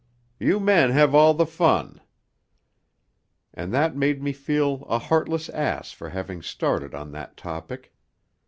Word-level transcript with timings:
'You 0.39 0.59
men 0.59 0.89
have 0.89 1.13
all 1.13 1.35
the 1.35 1.45
fun.' 1.45 2.01
And 3.53 3.71
that 3.71 3.95
made 3.95 4.19
me 4.19 4.33
feel 4.33 4.81
a 4.85 4.97
heartless 4.97 5.47
ass 5.49 5.91
for 5.91 6.09
having 6.09 6.41
started 6.41 6.95
on 6.95 7.11
that 7.11 7.37
topic. 7.37 7.93